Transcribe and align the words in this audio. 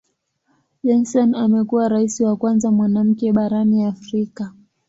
Johnson 0.83 1.35
amekuwa 1.37 1.87
Rais 1.89 2.19
wa 2.21 2.35
kwanza 2.35 2.71
mwanamke 2.71 3.31
barani 3.31 3.83
Afrika. 3.85 4.53